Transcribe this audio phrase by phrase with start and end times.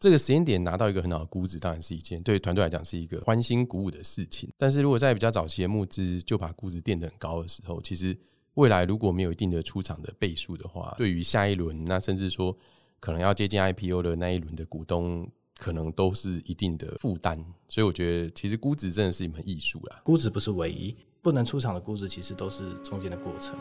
[0.00, 4.50] 这个时间点拿到一个很好的估值，当然是一件对团队来讲是一个欢欣鼓舞的事情。
[4.56, 8.16] 但是如果在比较早期的募资就把估值垫得很高的时候，其实
[8.54, 12.56] 未来如果没有一定的出场的倍数的话，对于下一轮那甚至说
[12.98, 17.44] 可能要接近 IPO 的那一轮的股东，可能都是一定的负担。
[17.68, 20.00] 所以我觉得其实估值真的是一门艺术啦。
[20.02, 23.54] 估值不是唯一，不能出场的估值其实都是中间的过程。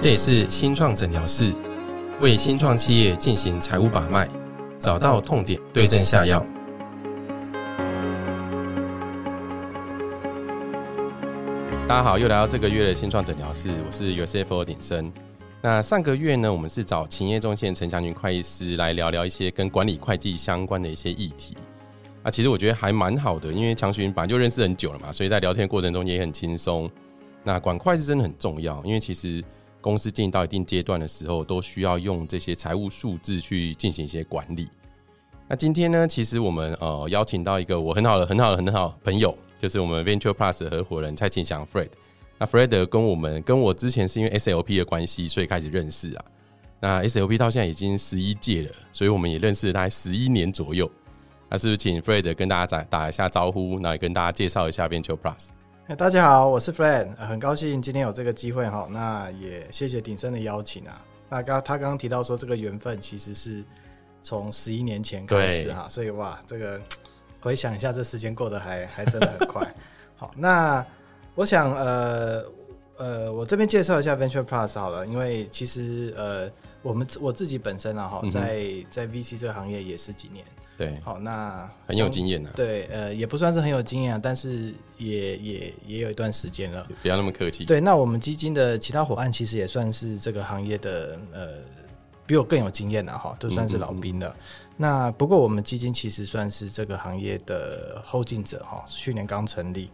[0.00, 1.52] 这里是新创诊疗室，
[2.20, 4.28] 为新创企业进行财务把脉，
[4.78, 6.38] 找到痛点，对症下药。
[11.88, 15.12] 大家好，又来到这个月的新创诊疗室，我是 u CFO 鼎生。
[15.60, 21.56] 那上个月呢，我们是找勤业中线陈祥群会计师来聊聊一些跟管理会计相关的一些议题。
[22.22, 26.88] 啊，其实我觉得还蛮好的，因为强群本来就认识很久了嘛，所以在聊天过程中也很轻松。
[27.42, 29.42] 那管会是真的很重要，因为其实。
[29.80, 34.68] 公司进行到一定阶段的时候，都需要用这些财务数字去进行一些管理。
[35.48, 41.88] 那今天呢，其实我们呃邀请到一个我很好的、很好的、很好的朋友，就是我们 Venture Plus 的合伙人蔡庆祥 Fred。
[42.38, 46.24] 那 Fred 跟我们跟我之前是因为 SLP 的关系，所以开始认识啊。
[46.80, 50.88] 那 SLP 到现在已经十一届了，所以我们也认识了大概十一年左右。
[51.48, 55.48] 那是不是请 Fred 跟大家打打一下招呼，那也跟大家介绍一下 Venture Plus？
[55.96, 58.86] 大家好，我是 Fred，很高兴今天有这个机会哈。
[58.90, 61.02] 那也谢谢鼎生的邀请啊。
[61.30, 63.64] 那刚他刚刚提到说，这个缘分其实是
[64.22, 66.78] 从十一年前开始哈，所以哇，这个
[67.40, 69.74] 回想一下，这时间过得还 还真的很快。
[70.14, 70.84] 好，那
[71.34, 72.44] 我想呃
[72.98, 76.50] 呃，我这边介绍一下 Venture Plus 好了，因为其实呃，
[76.82, 80.44] 我们我自己本身啊哈，在在 VC 这个行业也十几年。
[80.78, 82.48] 对，好，那很有经验呢。
[82.54, 86.88] 对，呃，也不算是很有经验啊，但是也也也有一段时间了。
[87.02, 87.64] 不要那么客气。
[87.64, 91.54] 对，那我们基金的其他伙伴其实也算是这个行业的，呃，
[92.24, 94.36] 比我更有经验的哈，都算是老兵了。
[94.76, 99.90] 那不过我们基金其实算是这个行业的后进者哈，去年刚成立。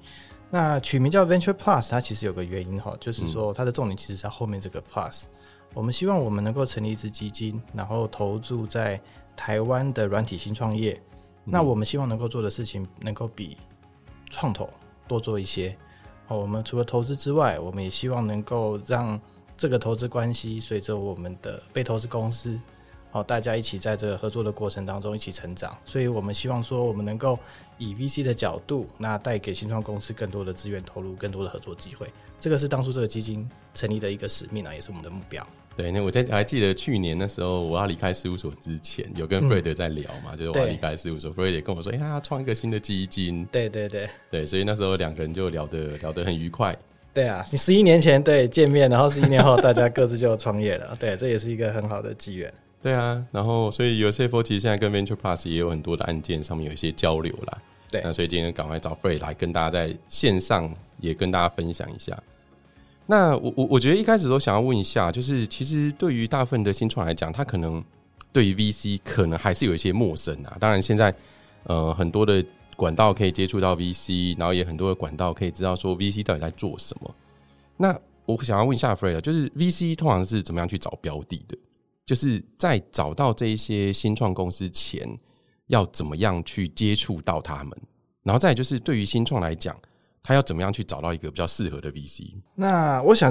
[0.50, 5.22] 那取名叫 Venture Plus，它其实有个原因哈，就是说它的重点其实在后面这个 Plus。
[5.72, 9.00] 我们希望我们能够成立一支基金，然后投注在。
[9.36, 11.00] 台湾的软体新创业，
[11.44, 13.56] 那我们希望能够做的事情，能够比
[14.30, 14.68] 创投
[15.06, 15.76] 多做一些。
[16.28, 19.20] 哦，我们除了投资之外，我们也希望能够让
[19.56, 22.58] 这个投资关系随着我们的被投资公司，
[23.10, 25.76] 好，大家一起在这个合作的过程当中一起成长。
[25.84, 27.38] 所以我们希望说，我们能够
[27.76, 32.10] 以 VC 的角度，那带给新创公司更多的资源投入，更多的合作机会。
[32.40, 35.46] 这个是当初这个基金成立的一个使命啊，也是我们的目标。
[35.76, 43.44] 对，那我在还记得去年的时候，我要离开事务所之前，有跟 Fred 在聊嘛，就是我要离开事务所，Fred 也跟我说，哎，他要创一个新的基金。
[43.50, 46.76] 对对对对，所以那时候两个人就聊得聊得很愉快。
[47.12, 52.52] 对啊，你十一年前对见面，然后十一年后大家各自就创业了，对，这也是一个很好的机缘。
[52.80, 57.58] 对啊，然后所以 UCFO 其实现在跟 Venture Plus 也有很多的案件上面有一些交流啦。
[57.90, 62.16] 对，那所以今天赶快找 Fred 来跟大家在线上也跟大家分享一下。
[63.06, 67.84] 那我我我觉得一开始都想要问一下，就是其实对于大部分的新创来讲，他可能
[68.32, 70.56] 对于 VC 可能还是有一些陌生啊。
[70.58, 71.14] 当然现在
[71.64, 72.42] 呃很多的
[72.76, 77.14] 管道可以接触到 VC，然后也很多的管道可以知道说 VC 到底在做什么。
[77.76, 77.94] 那
[78.24, 81.58] 我想要问一下 Fred，就是 VC 通常是怎么样去找标的的？
[82.06, 85.06] 就是在找到这一些新创公司前，
[85.66, 87.78] 要怎么样去接触到他们？
[88.22, 89.78] 然后再就是对于新创来讲。
[90.26, 92.32] 他要怎么样去找到一个比较适合的 VC？
[92.54, 93.30] 那我想，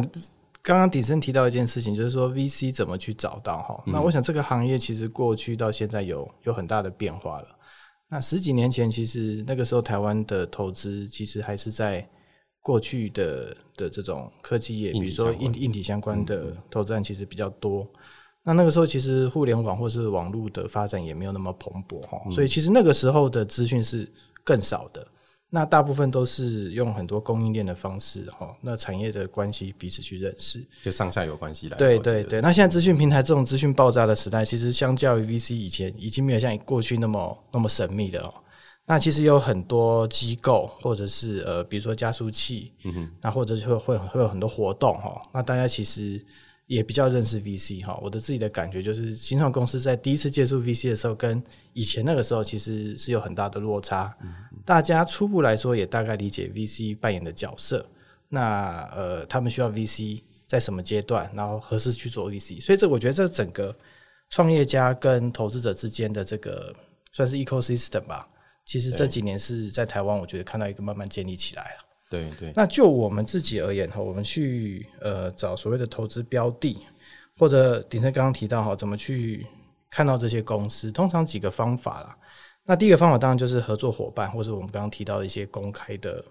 [0.61, 3.83] 刚刚底森提到一件事情，就是说 VC 怎么去找到哈？
[3.87, 7.47] 那我想这个行业其实过去到现在有有很大的变化了。
[8.09, 12.07] 那十几年前，其实那个时候台湾的投资其实还是在
[12.61, 17.87] 过去的的这种科技业，比如说硬硬体相关的投资案其实比较多。
[18.43, 24.07] 那那个时候其实互联网或是网络的发展也没有那么蓬勃哈，所以其实那个时候的资讯是
[24.43, 25.07] 更少的。
[25.55, 31.77] 那大部分都是用很多供应链的方式，哈，那产业的关系彼此去认识，就上下游关系来。
[31.77, 38.33] 对对对，那现在资讯平台这种资讯爆炸的时代，其实相较于 VC 以前，已经没有像过去那么那么神秘的哦。
[38.87, 45.21] 那其实有很多机构，或者是呃，比如说加速器，嗯哼，那或者会会会有很多活动哈。
[45.31, 46.19] 那大家其实。
[46.65, 51.43] 也比较认识 VC 哈，我的自己的感觉就是，新创公司在第一次接触 VC 的时候，跟
[51.73, 54.15] 以前那个时候其实是有很大的落差。
[54.65, 57.85] 大家初步来说也大概理解 VC 扮演的角色，
[58.29, 62.61] 那呃，他们需要 VC 在什么阶段，然后何时去做 VC。
[62.61, 63.75] 所以这我觉得这整个
[64.29, 66.73] 创业家跟投资者之间的这个
[67.11, 68.27] 算是 ecosystem 吧。
[68.65, 71.85] 其实这几年是在台湾，我觉得看到一个慢慢建立起来了。
[72.09, 76.79] 对对，那就我们自己而言哈，我们去呃找所谓的投资标的，
[77.37, 79.45] 或者鼎盛刚刚提到哈，怎么去
[79.89, 82.17] 看到这些公司，通常几个方法啦。
[82.65, 86.23] 那第一个方法当然就是合作伙伴，或者我们刚刚提到的一些公开的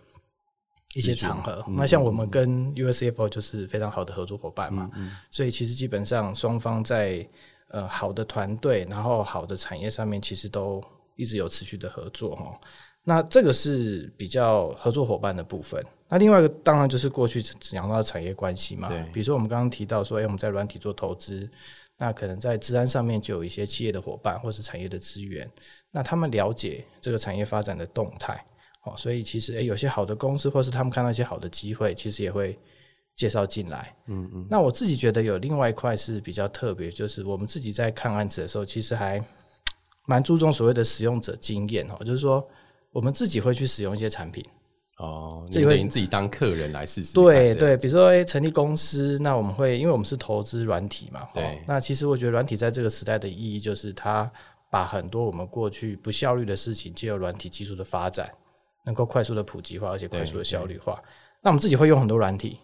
[0.94, 1.62] 一些场合。
[1.68, 4.90] 那像我们跟 USFO 就是非常好的合作伙伴嘛，
[5.30, 7.28] 所以其实基本上双方在
[7.68, 10.82] 呃好的团队，然后好的产业上面，其实都
[11.16, 12.58] 一直有持续的合作哈。
[13.04, 15.84] 那这个是比较合作伙伴的部分。
[16.08, 21.50] 那另外一个当然就是过去讲到的产业关系嘛，比如说我们刚刚提到说，哎，我们在软体做投资，
[21.98, 25.50] 那可能在治安上面就有一些企业的伙伴或是产业的资源。
[25.94, 28.42] 那他们了解这个产业发展的动态，
[28.84, 32.58] 哦，所以其实诶，有些好的公司，或是他们看到一些好的机会，其实也会
[33.14, 33.94] 介绍进来。
[34.06, 34.46] 嗯嗯。
[34.48, 39.22] 那我自己觉得有另外一块是比较特别，就是我们自己在看案子的时候，其实还
[40.06, 42.42] 蛮注重所谓的使用者经验哦，就是说
[42.90, 44.42] 我们自己会去使用一些产品。
[44.96, 47.12] 哦，自己会自己当客人来试试。
[47.12, 51.62] 对对，比如说诶，成立公司，那我们会因为我们是投资软体嘛，对。
[51.66, 54.30] 那其实我觉得软体在这个时代的意义就是它。
[54.72, 58.32] 把很多我们过去不效率的事情，借由软体技术的发展，
[58.86, 60.98] 能够快速的普及化，而且快速的效率化。
[61.42, 62.58] 那我们自己会用很多软体，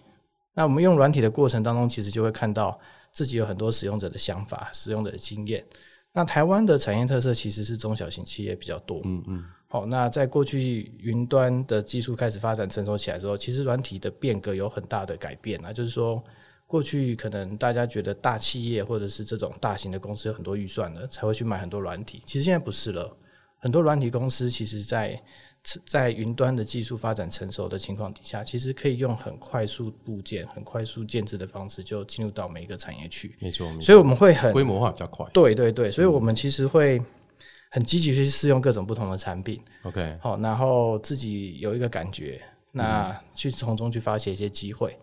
[0.54, 2.80] 那我们用软体的过程当中，其实就会看到
[3.12, 5.62] 自己有很多使用者的想法、使用者的经验。
[6.14, 9.44] 那台湾的产业特色其实是中小型企业比较多，嗯嗯。
[9.68, 16.24] 好，那在过去云端的技术开始发展成熟起来之后，其实软体的变革有很大的改变啊，就是说。
[16.68, 22.22] 过去可能大家觉得大企业或者是这种大型的公司有很多预算的，才会去买很多软体。
[22.26, 23.10] 其实现在不是了，
[23.56, 25.18] 很多软体公司其实，在
[25.86, 33.34] 在云端的技术发展成熟的情况底下，其实可以用很快速部件、很快速建制的方式，就进入到每一个产业去。
[33.40, 35.26] 没错，所以我们会很规模化比较快。
[35.32, 37.00] 对对对，所以我们其实会
[37.70, 39.58] 很积极去试用各种不同的产品。
[39.84, 42.40] OK，好，然后自己有一个感觉，
[42.72, 44.94] 那去从中去发现一些机会。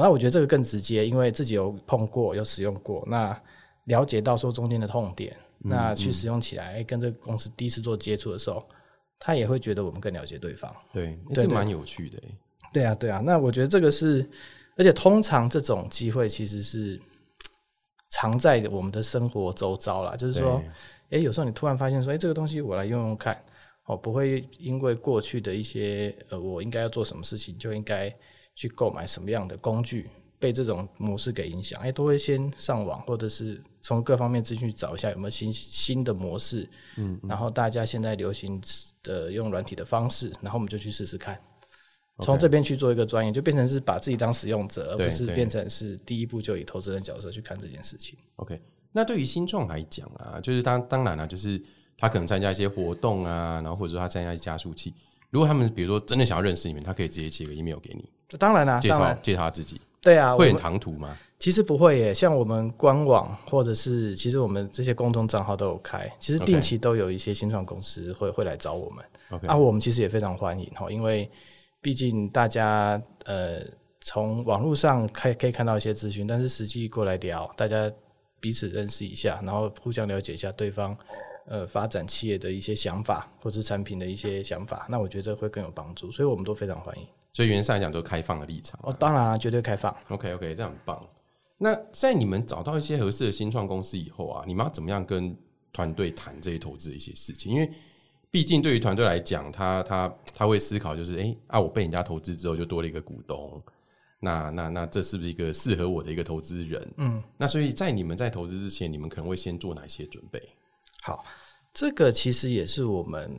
[0.00, 3.40] 那我觉得这个更直接，因为自己有碰过，有使用过，那
[3.84, 8.66] 了解到说中间的痛点，那去使用起来，跟这个公司第一次做接触的时候，
[9.18, 10.74] 他也会觉得我们更了解对方。
[10.92, 12.20] 对，这蛮有趣的。
[12.72, 13.22] 对啊，对啊。
[13.24, 14.28] 那我觉得这个是，
[14.76, 17.00] 而且通常这种机会其实是
[18.10, 20.16] 常在我们的生活周遭啦。
[20.16, 20.62] 就是说，
[21.10, 23.40] 哎，有时候你突然发现说，哎，这个东西我来用用看，
[23.84, 28.14] 哦，不会因为过去的一些呃，我应该要做什么事情就应该。
[28.56, 38.60] 去购买什么样的工具，被这种模式给影响，哎，都会先上网，或者是从各方面资讯找一下有没有新新的模式，嗯，然后大家现在流行
[39.02, 41.40] 的用软体的方式，然后我们就去试试看，
[42.20, 48.18] 从这边去做一个专业，就变成是把自己当使用者，而不是变成是第一步就以投资人角色去看这件事情。
[48.36, 48.58] OK，
[48.92, 51.62] 那对于新创来讲啊，就是当当然了，就是
[51.98, 54.94] 他可能参加一些活动啊，然后或者说他参加一些加速器，
[55.30, 58.08] 如果他们比如说真的想要认识你们，他可以直接寄个 email 给你。
[58.38, 61.16] 当然啦，介绍介绍自己，对啊，会很唐突吗？
[61.38, 69.04] 其实不会耶，像我们官网或者是其实我们这些公众账号都有开，其实定期都有一些新创公司会会来找我们。
[69.46, 71.30] 啊，我们其实也非常欢迎哈，因为
[71.82, 73.60] 毕竟大家呃
[74.00, 77.90] 从网络上可可以看到一些资讯，但是实际过来聊，大家
[78.40, 80.96] 彼此认识一下，然后互相了解一下对方
[81.46, 87.06] 呃发展企业的一些想法或是产品的一些想法，那我觉得会更有帮助，所以我们都非常欢迎。
[87.32, 89.94] 所以原上来讲都开放的立场哦，当然啊，绝对开放。
[90.08, 91.06] OK OK，这样很棒。
[91.58, 95.36] 那在你们找到一些合适的新创公司以后啊，你们要怎么样跟
[95.72, 97.52] 团队谈这些投资的一些事情？
[97.52, 97.70] 因为
[98.30, 103.62] 毕竟对于团队来讲，他他他会思考，就是哎啊，我被人家投资之后就多了一个股东，
[104.20, 106.94] 那那那这是不是一个适合我的一个投资人？
[106.96, 110.42] 嗯，那所以在你们在投资之前，你们可能会先做哪些准备？
[111.06, 111.24] 好，
[111.72, 113.30] 这个其实也是我们。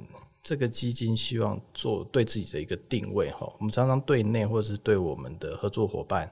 [0.43, 6.31] 这个基金希望做对自己的一个定位哈，我们常常对内或者是对我们的合作伙伴，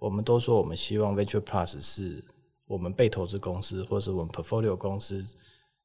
[0.00, 2.24] 我们都说我们希望 Venture Plus 是
[2.66, 5.24] 我们被投资公司或者是我们 Portfolio 公司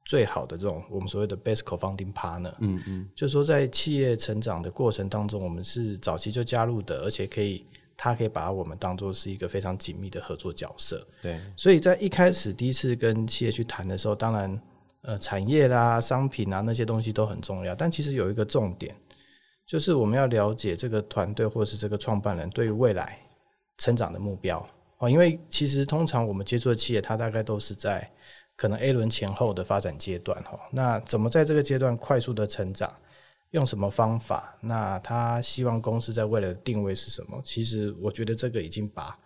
[0.05, 2.55] 最好的这种我们所谓的 Best Co-founding Partner。
[2.61, 7.63] 嗯嗯，就是说在企业成长的过程当中，我们是早期就加入的，而且可以，
[7.95, 11.05] 他可以把我们当做是一个非常紧密的合作角色。
[11.21, 14.59] 对，所以在一开始第一次跟企业去谈的时候，当然。
[15.07, 18.93] 呃，产业啦、商品啊那些东西都很重要，但其实有一个重点，
[19.65, 23.17] 就是我们要了解这个团队或是这个创办人对于未来
[23.77, 25.09] 成长的目标哦。
[25.09, 28.11] 因为其实通常我们接触的企业，它大概都是在
[28.57, 30.59] 可能 A 轮前后的发展阶段哈。
[30.73, 32.93] 那怎么在这个阶段快速的成长？
[33.51, 34.57] 用什么方法？
[34.59, 37.41] 那他希望公司在未来的定位是什么？
[37.45, 39.17] 其实我觉得这个已经把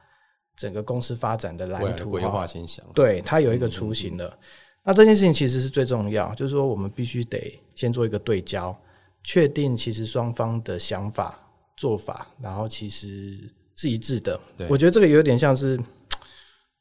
[0.55, 4.38] 整个公司发展的蓝图规划先想，对他有一个雏形了。
[4.83, 8.75] 那这件事情其实是最重要，就是说我们必须得先做一个对焦，
[9.23, 11.39] 确定其实双方的想法
[11.77, 13.39] 做法，然后其实
[13.75, 14.39] 是一致的。
[14.69, 15.79] 我觉得这个有点像是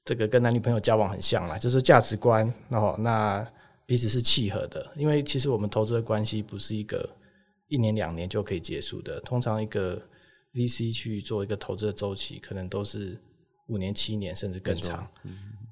[0.04, 3.46] 这个跟男女朋友交往很像啦，就是价值观，然后那
[3.84, 4.90] 彼此是契合的。
[4.96, 7.08] 因为其实我们投资的关系不是一个
[7.68, 10.00] 一年两年就可以结束的，通常一个
[10.54, 13.20] VC 去做一个投资的周期，可能都是
[13.66, 15.06] 五年、七年甚至更长。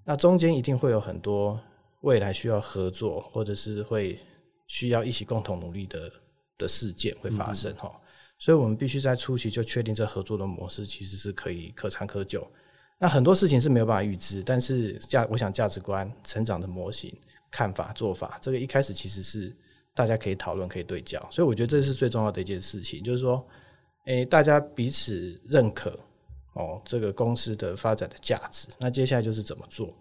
[0.05, 1.59] 那中间一定会有很多
[2.01, 4.19] 未来需要合作，或者是会
[4.67, 6.11] 需要一起共同努力的
[6.59, 7.91] 的事件会发生哈。
[8.39, 12.47] 所以我们必须在初期就确定这合作的模式其实是可以可长可久。
[13.01, 17.13] 那很多事情是没有办法预知，但是价我想价值观、成长的模型、
[17.51, 19.57] 看法、做法，这个一开始其实是
[19.95, 21.25] 大家可以讨论、可以对焦。
[21.31, 23.45] 所以我觉得这是最重要的一件事情，就是说，
[24.07, 25.99] 诶、大家彼此认可
[26.55, 28.69] 哦，这个公司的发展的价值。
[28.79, 29.93] 那接下来就是怎么做。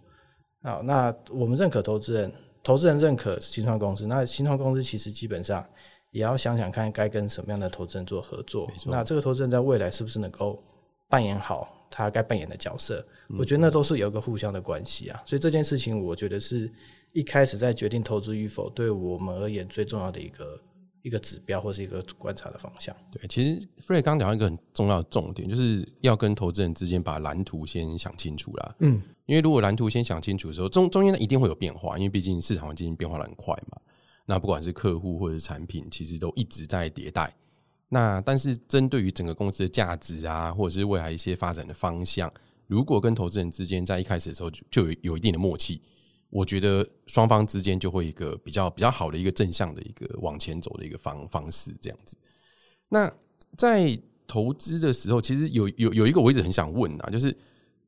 [0.68, 2.30] 好，那我们认可投资人，
[2.62, 5.66] 投资人认可新创公司，那新创公司其实基本上
[6.12, 8.70] 也要想想看，该跟什么样的投资人做合作。
[8.86, 10.62] 那这个投资人在未来是不是能够
[11.08, 13.02] 扮演好他该扮演的角色？
[13.40, 15.24] 我觉得那都是有一个互相的关系啊。
[15.26, 16.70] 所以这件事情，我觉得是
[17.14, 20.60] 一开始在决定投资与否，对我们而言最重要的一个
[21.01, 22.96] 一个指标或是一个观察的方向。
[23.12, 28.75] 对，其实 Fred 刚刚讲到一个很重要的重点，就是要跟投资人之间把蓝图先想清楚啦。
[28.80, 33.77] 嗯，因为如果蓝图先想清楚的时候，中中间一定会有变化，因为毕竟市场环境变化的很快嘛。
[34.25, 37.34] 那不管是客户或者是产品，其实都一直在迭代。
[37.89, 42.30] 那但是针对于整个公司的价值啊，或者是未来一些发展的方向，
[42.68, 45.82] 如果跟投资人之间在一开始的时候就就有有一定的默契，
[46.29, 52.17] 我觉得双方之间就会一个比较比较好的一个正向的一个往前走的一个方方式，这样子。
[52.89, 53.12] 那
[53.57, 57.36] 在投资的时候，其实有有有一个我一直很想问啊，就是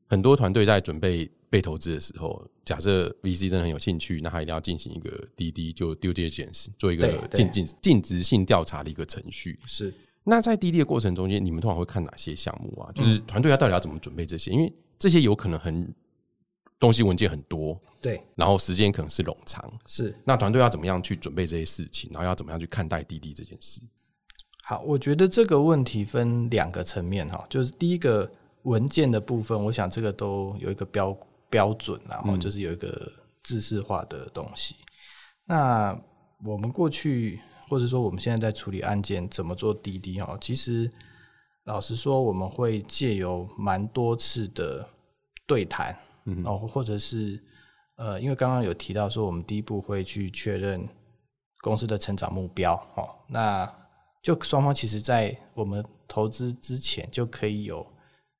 [0.08, 9.58] 很多团队在准备被投资的时候，假设 VC 真的很有兴趣，那他一定要进行一个滴滴就 due diligence 做一个尽尽尽职性调查的一个程序。
[9.66, 9.92] 是
[10.24, 12.90] 那在滴滴的过程中间，你们通常会看哪些项目啊？
[12.92, 14.50] 就是团队要到底要怎么准备这些？
[14.50, 15.92] 因为这些有可能很
[16.78, 19.62] 东西文件很多，对，然后时间可能是冗长。
[19.86, 23.80] 是那团队要怎么样去准备这些事情，然后要怎么样去看待滴滴这件事？
[24.64, 28.30] 好，我觉得这个问题分两个层面哈，就是第一个
[28.62, 31.16] 文件的部分，我想这个都有一个标
[31.48, 34.76] 标准，然后就是有一个制式化的东西。
[35.44, 35.98] 那
[36.44, 40.90] 我们过去或者说我们现在在处理案件怎么做滴滴哈，其实
[41.64, 44.88] 老实说，我们会借由蛮多次的
[45.46, 47.42] 对谈，嗯，后，或者是
[48.00, 50.88] 呃，因为刚刚有提到说，我们第一步会去确认
[51.58, 53.70] 公司的成长目标，哦，那
[54.22, 57.86] 就双方其实，在我们投资之前就可以有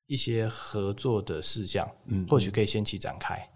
[0.07, 3.47] 一些合作的事项，嗯，或许可以先期展开。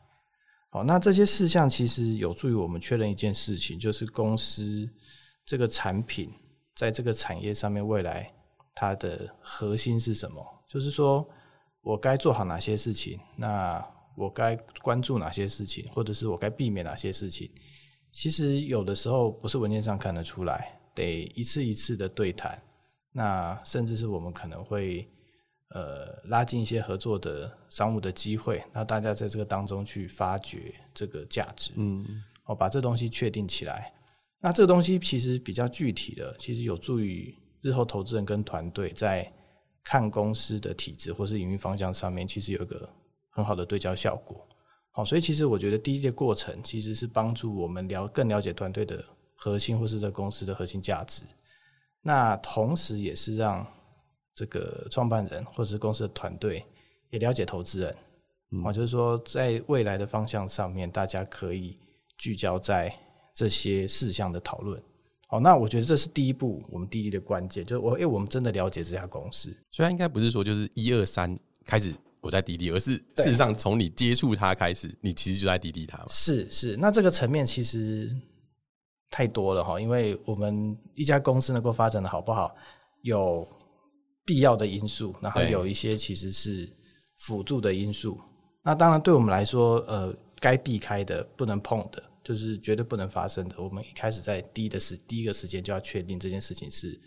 [0.70, 4.88] 好，那这些事项其实有助于我们确认一件事情，就是公司
[5.44, 6.32] 这个产品
[6.76, 8.32] 在这个产业上面未来
[8.76, 10.46] 它的核心是什么？
[10.70, 11.28] 就是说
[11.82, 13.84] 我该做好哪些事情，那
[14.16, 17.50] 我该关注哪些事情，或者是我该避免哪些事情。
[18.12, 22.62] 其实有的时候不是文件上看得出来，得一次一次的对谈，
[23.12, 25.06] 那甚至是我们可能会
[25.72, 32.06] 呃拉近一些合作的商务的机会，那大家在这个当中去发掘这个价值，嗯，
[32.46, 33.94] 哦，把这东西确定起来。
[34.40, 39.30] 那这个东西其实比较具体的，其实有助于日后投资人跟团队在
[39.84, 42.90] 看公司的体制或是营运方向上面，其实有一个
[43.36, 44.48] 很好的对焦效果。
[44.92, 49.04] 好，所以其实我觉得第一个过程其实是帮助我们了更了解团队的
[49.36, 51.24] 核心或是这公司的核心价值。
[52.02, 53.68] 那同时也是让
[54.34, 56.66] 这个创办人或者是公司的团队
[57.10, 57.96] 也了解投资人。
[58.64, 61.78] 啊、就是说在未来的方向上面，大家可以
[62.18, 62.96] 聚焦在
[63.34, 64.82] 这些事项的讨论。
[65.28, 71.94] 好，那我觉得这是第一步，我们第一的关键，就是我，因为我们真的了解这家公司，虽然应该不是说就是一二三开始
[72.26, 76.06] 我在滴滴，而是事实上从你接触它开始，你其实就在滴滴它嘛。
[76.10, 78.10] 是是，那这个层面其实
[79.12, 82.56] 太多了哈，因为我们一家公司能够发展的好不好，
[83.04, 83.48] 有
[84.26, 86.68] 必要的因素，然后有一些其实是
[87.20, 88.20] 辅助的因素。
[88.64, 93.62] 那当然对我们来说，呃，该避开的、不能碰的，就是绝对不能发生的。
[93.62, 97.00] 我们一开始在第一的时第一个时间就要确定这件事情是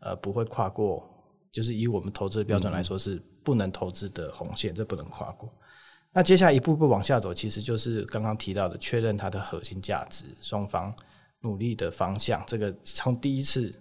[0.00, 1.06] 呃不会跨过，
[1.52, 5.52] 就是以我们投资的标准来说是不能投资的红线，这不能跨过。
[6.12, 10.94] 那接下来一步步往下走，其实就是刚刚提到的确认它的核心价值，双方
[11.40, 12.44] 努力的方向。
[12.46, 13.72] 这个从第一次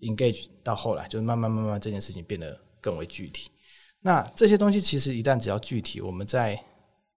[0.00, 3.50] engage 到后来，就是慢慢慢慢这件事情变得更为具体。
[4.00, 6.58] 那这些东西其实一旦只要具体，我们在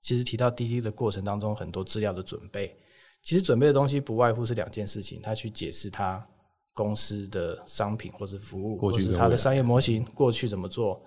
[0.02, 2.76] 其实提到滴滴的过程当中，很多资料的准备，
[3.22, 6.28] 其实准备的东西不外乎是两件事情：他去解释他
[6.74, 11.02] 公司的商品或者服务，或是跟未来它的商业模型过去怎么做，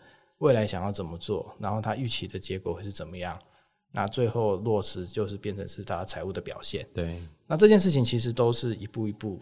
[0.45, 3.39] 未来想要怎么做，然后他预期的结果会是怎么样，
[3.93, 6.87] 那最后落实就是变成是他财务的表现。
[6.93, 9.41] 对，那这件事情其实都是一步一步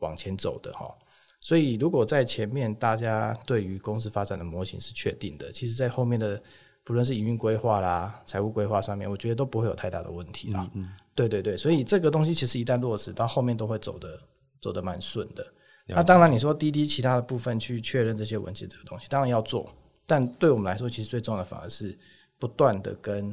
[0.00, 0.94] 往前走的哈。
[1.40, 6.42] 所以，如果在前面大家对于公司发展的模型是确定的，其实在后面的
[6.84, 10.68] 不论是营运规划啦、财务规划上面，我觉得都不会有太大的问题啦。
[10.74, 14.20] 嗯，对对对，所以这个东西其实一旦落实，到后面都会走的
[14.60, 15.46] 走的蛮顺的。
[15.86, 19.72] 那当然，你说滴滴其他的部分去确认这些文件这个东西，当然要做，
[20.08, 21.96] 但对我们来说，其实最重要的反而是
[22.38, 23.32] 不断的跟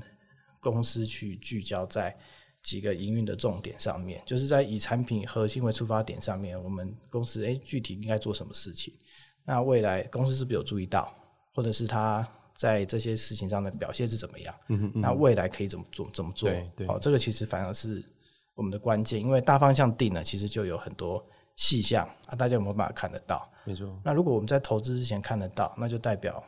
[0.60, 2.16] 公司去聚焦在
[2.62, 8.94] 几个营运的重点上面，就是在以产品核心为出发点上面，我们公司诶具体应该做什么事情？
[9.46, 11.16] 那未来公司是不是有注意到，
[11.54, 14.54] 或者是他在这些事情上的表现是怎么样？
[14.68, 16.10] 嗯那未来可以怎么做？
[16.14, 16.70] 怎么做对？
[16.76, 18.04] 对好，这个其实反而是
[18.54, 23.48] 我们的关键，因为大方向定了，其实就有很多细项啊，大家有没有办法看得到？
[23.64, 26.44] 没错，那如果我们在投资之前看得到，那就代表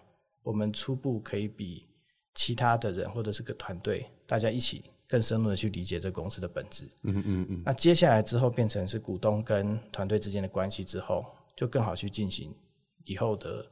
[0.48, 1.86] 我们初步可以比
[2.34, 6.86] 其他的人或者是个团队，大家一起更深入的去理解这公司的本质。
[7.04, 12.56] 嗯嗯嗯，那接下来之后变成是股东跟团队之间的关系之后，就更好去进行
[13.04, 13.66] 以后的，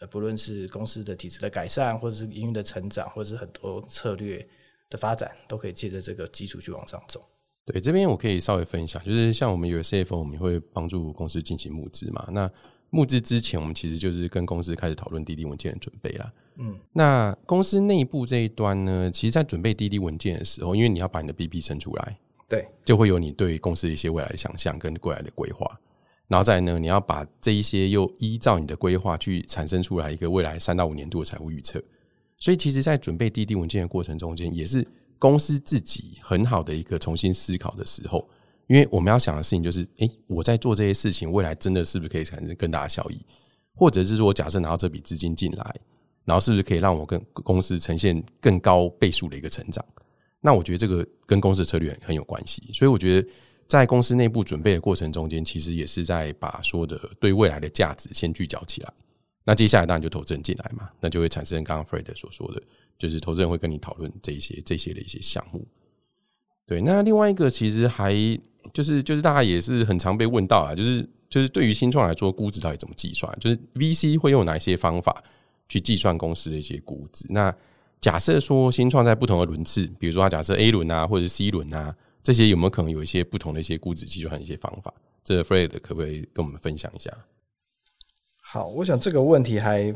[0.00, 4.44] 呃，不论是公司的体制的改善，或者是营运的成长，或者是很多策略
[4.88, 7.24] 的发展，都可以借着这个基础去往上走。
[7.64, 12.28] 对，这边我可以稍微分享，就是像我们有 CFO，我们会帮助公司进行募资嘛。
[12.32, 12.50] 那
[12.90, 16.32] 募资之前，我们其实就是跟公司开始讨论滴滴文件的准备啦。
[16.56, 22.18] 嗯，那公司内部这一端呢，其实在准备滴滴文件的时候，因为你要把你的 BP 生出来，
[22.48, 25.80] 对，就会有你对公司一些未来的想象跟未来的规划，
[26.28, 31.82] 然后再来呢，你要把这一些又依照你的规划去产生出来一个未来三到五年度的财务预测。
[32.36, 34.86] 所以，其实，在准备滴滴文件的过程中间，也是
[35.18, 38.28] 公司自己很好的一个重新思考的时候。
[38.70, 43.20] 因为我们要想的事情就是，诶，我在做这些事情，未来真的是不是可以产生更大的效益？
[43.74, 45.74] 或者是说，假设拿到这笔资金进来，
[46.24, 49.84] 然后是不是可以让我跟公司呈现更高倍数的一个成长？
[50.40, 53.28] 那我觉得这个跟公司的策略很有关系，所以我觉得
[53.66, 58.92] 在公司内部准备的过程中间，其实也是在把说的对未来的价值先聚焦起来。
[59.42, 62.62] 那接下来当然就投资人进来嘛，那就会产生刚刚 Fred 所说的，
[62.96, 65.66] 就是投资人会跟你讨论这些这些的一些项目。
[66.66, 68.14] 对，那另外一个其实还
[68.72, 73.32] 就是就是大家也是很常被问到啊，就是就是对于新创来说，估值到底怎么计算？
[73.40, 75.22] 就是 VC 会用哪一些方法
[75.68, 77.26] 去计算公司的一些估值？
[77.30, 77.54] 那
[78.00, 84.92] 假设说新创在不同的轮次，比如说它假设 A 轮啊，或者是 C 轮啊，这些有没有可能有一些不同的一些估值计算的一些方法？
[85.22, 87.10] 这个 Fred 可不可以跟我们分享一下？
[88.40, 89.94] 好，我想这个问题还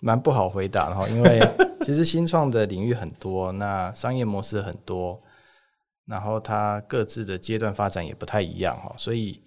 [0.00, 1.40] 蛮不好回答的哈，因为
[1.80, 5.20] 其实新创的领域很多，那商业模式很多，
[6.06, 9.42] 然后它各自的阶段发展也不太一样哈，所以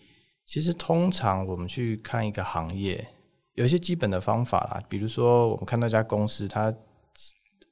[0.46, 3.08] 其实通常我们去看一个行业，
[3.54, 6.64] 有一些基本的方法啦，比如说我们看到一家公司，它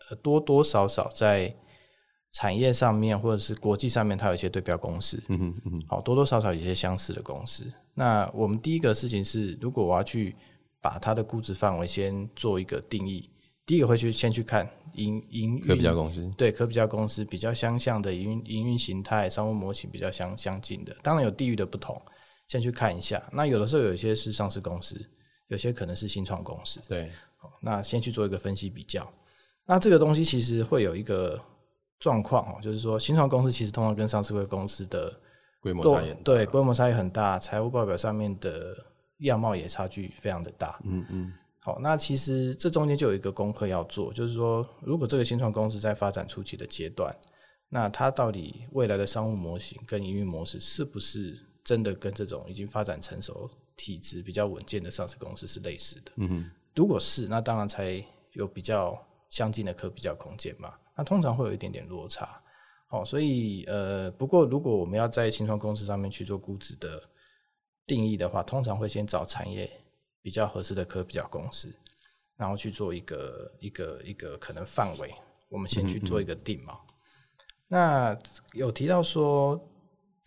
[0.10, 1.54] 呃多多少少在
[2.34, 7.66] 产业上面或者是国际上面，它有一些对标公司，嗯哼嗯哼，好，多多少少有一些相似的公司。
[7.96, 10.36] 那我们第一个事情是，如果我要去
[10.80, 13.30] 把它的估值范围先做一个定义，
[13.68, 22.02] 第一个会去先去看营营可比较运公司，对可比较公司比较相像的营运营运形态、商务模型比较相相近的，当然有地域的不同，
[22.48, 23.22] 先去看一下。
[23.32, 25.00] 那有的时候有一些是上市公司，
[25.50, 27.12] 有些可能是新创公司，对，
[27.62, 29.08] 那先去做一个分析比较。
[29.66, 31.38] 那这个东西其实会有一个
[32.00, 35.14] 状况哦，就是说新创公司其实通常跟上市会公司的
[35.60, 38.74] 规模差异对，规模差异很大，财务报表上面的
[39.20, 40.80] 样貌也差距非常的大。
[40.86, 41.34] 嗯嗯，
[41.68, 47.14] 好，那其实这中间就有一个功课要做，就是说，如果这个新创公司在发展初期的阶段，
[47.68, 56.12] 那它到底未来的商务模型跟营运模式是不是真的跟这种已经发展成熟、体制比较稳健的上市公司是类似的？
[56.16, 58.02] 嗯哼，如果是，那当然才
[58.32, 58.98] 有比较
[59.30, 60.74] 相近的可比较空间嘛。
[60.96, 62.42] 那通常会有一点点落差。
[62.92, 67.04] 哦，所以呃，不过如果我们要在新创公司上面去做估值的
[67.86, 69.70] 定义的话，通常会先找产业
[70.22, 71.74] 比较合适的科比较公司，
[72.36, 75.14] 然后去做一个一个一个可能范围，
[75.50, 76.78] 我们先去做一个定嘛。
[77.68, 78.18] 那
[78.54, 79.60] 有提到说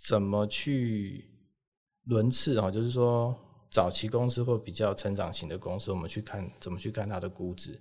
[0.03, 1.29] 怎么去
[2.05, 3.35] 轮次啊，就是说
[3.71, 7.81] 早期公司或比较成长型的公司，我们去看怎么去看它的估值。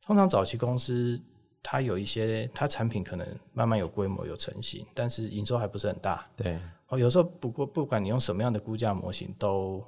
[0.00, 1.20] 通常早期公司
[1.62, 6.24] 它有一些，它产品可能慢慢有规模有成型，但是营收还不是很大。
[6.36, 9.84] 对，哦，有时候不过不管你用什么样的估价模型，都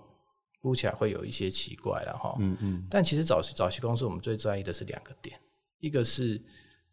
[0.60, 2.36] 估起来会有一些奇怪了哈。
[2.40, 5.38] 嗯嗯，但其实早期早期公司我们最在意的是两个点，
[5.80, 6.40] 一个是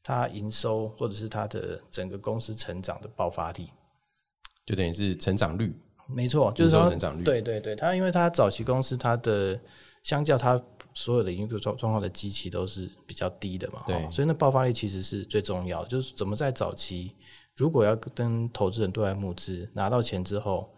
[0.03, 3.69] 它营收或者是它的整个公司成长的爆发力，
[4.65, 5.75] 就等于是成长率，
[6.07, 9.59] 没错，就是说成长率对对对，它因为它早期公司它的
[10.03, 10.61] 相较它
[10.93, 13.95] 所有的营运状状况的机器都是比较低的嘛，对。
[13.95, 17.15] 哦所以那爆发力其实是最重要的，就是怎么在早期
[17.55, 20.69] 如果要跟投资人对外募资，拿到钱之后，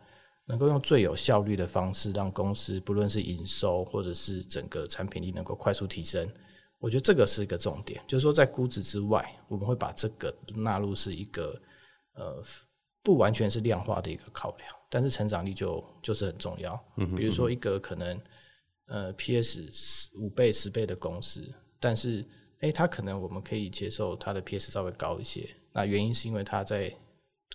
[0.48, 6.28] 能够用最有效率的方式让公司不论是营收或者是整个产品力能够快速提升。
[6.80, 11.60] 我觉得这个是一个重点，就是说在估值之外，我们会把这个纳入是一个
[12.14, 12.44] 呃
[13.02, 16.80] 不完全是量化的一个考量，但是成长力就就是很重要。
[16.98, 18.22] 嗯，比如说一个可能
[18.86, 22.24] 呃 PS 五倍十倍的公司，但是
[22.60, 26.96] 诶，它可能我们可以接受它的 PS 稍微高一些，那原因是因为它在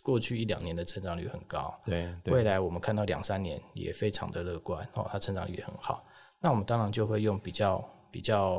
[0.02, 6.04] 过去一两年的成长率很高，对对未来我们看到两三年也非常的乐观哦，它成长率也很好。
[6.40, 8.58] 那我们当然就会用比较比较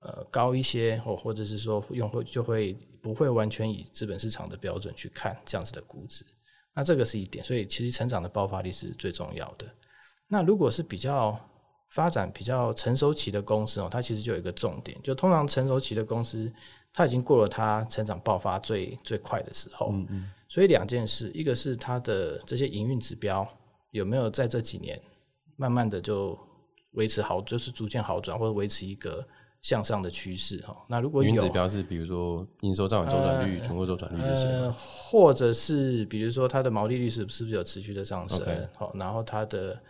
[0.00, 6.26] 呃高一些，或或者是说用会就会不会完全以资本市场的标准去看这样子的估值。
[6.74, 9.66] 那这个是一点，所以其实成长的爆发力是最重要的。
[10.28, 11.38] 那如果是比较
[11.88, 16.52] 发展比较成熟期的公司哦，它其实就有一个重点，就通常成熟期的公司，
[16.92, 19.90] 它已经过了它成长爆发最最快的时候。
[19.92, 23.46] 嗯嗯，所以两件事，一个是它的这些营运指标
[23.90, 25.00] 有没有在这几年
[25.56, 26.38] 慢慢的就
[26.92, 29.24] 维持好，就是逐渐好转，或者维持一个
[29.62, 30.76] 向上的趋势哈。
[30.88, 38.44] 那如果有云指标是比如说营收账款周转率、存货周转率这些或者是比如说它的毛利率是是不是有持续的上升？
[38.74, 39.80] 好，然后它的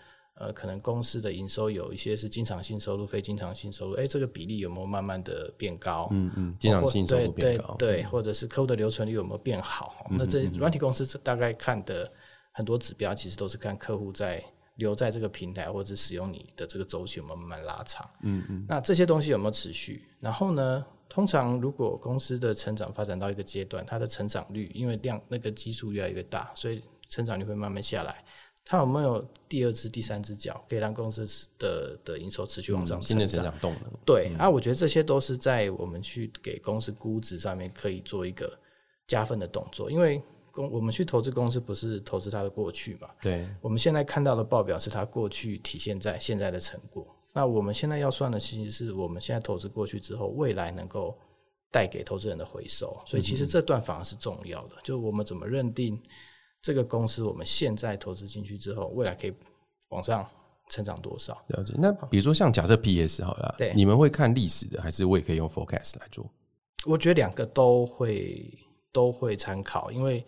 [0.40, 6.08] 呃可能公司的营收有一些是经常性收入、非经常性收入，哎，这个比例有没有慢慢的变高？
[6.10, 10.06] 嗯嗯，经常性收入变高，嗯对对对，或者是客户的留存率有没有变好？
[10.10, 12.10] 那这软体公司大概看的
[12.52, 14.42] 很多指标，其实都是看客户在
[14.76, 18.08] 留在这个平台或者使用你的这个周期有没有慢慢拉长。
[18.22, 20.08] 嗯嗯，那这些东西有没有持续？
[20.20, 28.24] 然后呢，通常如果公司的成长发展到一个阶段，它的成长率因为量那个基数越来越大，所以成长率会慢慢下来。
[28.64, 31.26] 它有没有第二只、第三只脚，可以让公司
[31.58, 33.44] 的的营收持续往上新的成长？
[33.44, 38.56] 成长动能，对、啊，我觉得这些都是在我们去给公司估值上面可以做一个
[39.06, 47.06] 加分的动作，因为公我们去投资公司不是投资它的过去嘛，对，我们现在看到的报表是它过去体现在现在的成果。
[47.32, 51.16] 那我们现在要算的其实是我们现在投资过去之后，未来能够
[51.70, 53.00] 带给投资人的回收。
[53.06, 56.00] 所以其实这段反而是重要的，就我们怎么认定
[56.62, 59.32] 这个公司我们现在投资进去之后，未来可以
[59.88, 60.26] 往上
[60.68, 61.40] 成长多少？
[61.48, 61.72] 了解。
[61.78, 66.28] 那比如说像假设 PS 好了，对你们会看历史的，还是我也可以用 Forecast 来做？
[66.86, 68.58] 我觉得两个都会
[68.92, 70.24] 都会参考，因为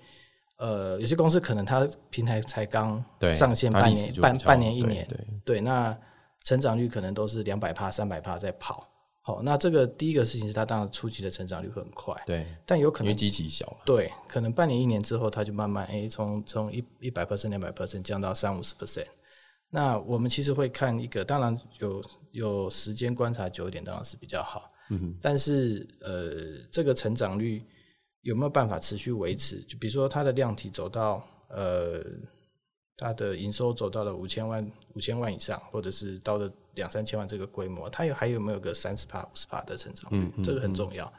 [0.57, 5.09] 呃，有些公司可能它平台才刚对上线半年、半半年一年，
[5.45, 5.97] 对，那
[6.45, 8.89] 成长率可能都是两百帕、三百帕在跑。
[9.25, 19.07] 好，那这个第一个事情是它当然初期的成长率会很快，对，但有可能因为基期小嘛，对，可能半年一年之后，它就慢慢哎，从从一一百 percent、两百 percent 降到三五十 percent。
[19.71, 24.71] 那我们其实会看一个，当然有有时间观察久一点，当然是比较好。
[24.91, 27.63] 嗯哼，但是呃，这个成长率
[28.23, 29.63] 有没有办法持续维持？
[29.63, 32.05] 就比如说它的量体走到呃，
[32.97, 40.19] 它的营收走到了五千万、五千万以上，或者是到了两三千万这个规模，它有还有没有个三十帕、五十帕的成长率？
[40.19, 41.13] 嗯嗯这个很重要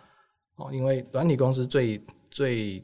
[0.56, 2.82] 哦，因为软体公司最最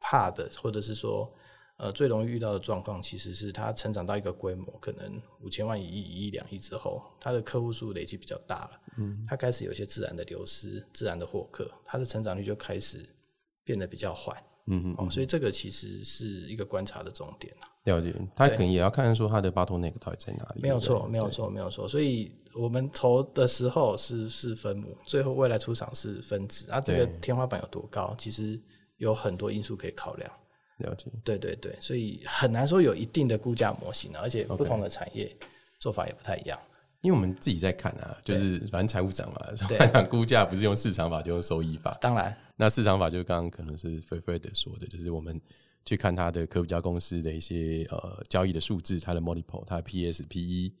[0.00, 1.32] 怕的，或者是说
[1.78, 13.04] 呃最容易遇到的状况，其实是它成长到一个规模，可能五千万、一亿、一亿、两亿之后，它的客户数累积比较大了，嗯，它开始有一些自然的流失、自然的获客，它的成长率就开始
[13.64, 14.36] 变得比较缓。
[14.66, 18.14] 嗯嗯，哦，所以这个其实是一个观察的重点啊了解。
[18.34, 21.88] 他可能也要看说他的 bottleneck 到底在哪里，没有错，没有错，没有错。
[21.88, 26.80] 所以我们投的时候是是分母，最后未来出场是分子啊。
[26.80, 28.60] 这个天花板有多高，其实
[28.96, 30.30] 有很多因素可以考量。
[30.78, 31.06] 了解。
[31.24, 35.30] 对对对，所以很难说有一定的估价模型啊，而且不同的产业
[35.78, 36.58] 做法也不太一样。
[37.02, 41.92] 因为我们自己在看啊，就是反正财务长嘛，对 讲估价不是用市场法，就用收益法。
[42.00, 45.38] 当然，那市场法就是刚刚可能是菲菲的说的，就是我们
[45.84, 50.72] 去看它的可比较公司的一些呃交易的数字，它的 multiple，它的 PS、PE。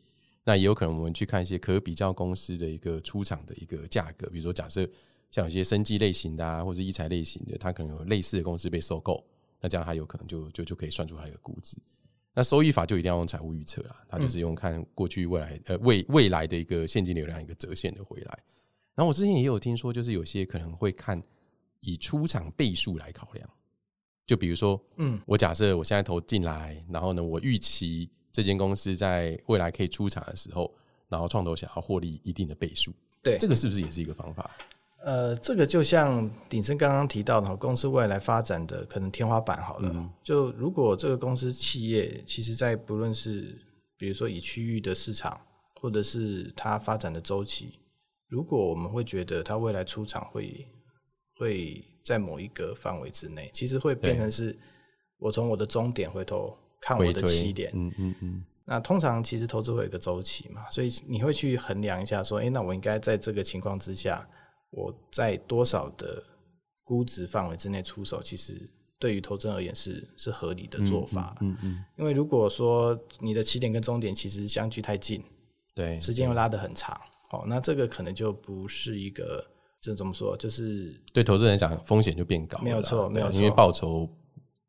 [0.44, 4.86] 那也有可能我们去看一些可比较公司的一个出厂的一个价格，比如说假设
[5.30, 9.24] 像有些生技类型的啊，或者医材类型的，它可能有类似的公司被收购，
[9.60, 11.78] 那这样它有可能就就就可以算出它一个估值。
[12.34, 18.38] 那收益法就一定要用财务预测啦，它就是用看过去、未来呃未未来的一个现金流量一个折现的回来。
[18.94, 21.22] 然后我之前也有听说，就是有些可能会看
[21.80, 23.48] 以出厂倍数来考量，
[24.26, 30.72] 就比如说，嗯，我假设我现在投进来，然后呢，我预期这间公司在未来可以出厂的时候，
[31.08, 34.50] 然后创投想要获利一定的倍数，对这个是不是也是一个方法？
[35.04, 40.10] 呃，这个就像鼎生刚刚提到的，公司未来发展的可能天花板好了。
[40.22, 43.60] 就如果这个公司企业，其实在不论是
[43.98, 45.38] 比如说以区域的市场，
[45.78, 47.78] 或者是它发展的周期，
[48.28, 50.66] 如果我们会觉得它未来出场会
[51.36, 54.56] 会在某一个范围之内，其实会变成是
[55.18, 57.70] 我从我的终点回头看我的起点。
[57.74, 58.44] 嗯嗯嗯。
[58.66, 64.26] 那通常其实投资会有一个周期嘛，所以你会去衡量一下，说，哎，那我应该在这个情况之下，
[64.70, 66.22] 我在多少的
[66.82, 68.58] 估值范围之内出手，其实
[68.98, 71.36] 对于投资人而言是是合理的做法。
[71.42, 71.84] 嗯嗯。
[71.98, 75.22] 因为如果说你的起点跟终点其实相距太近，
[75.74, 76.98] 对，时间又拉得很长，
[77.32, 79.46] 哦，那这个可能就不是一个，
[79.84, 84.08] 这怎么说，就是对投资人讲风险就变高，没有错，没有错，因为报酬。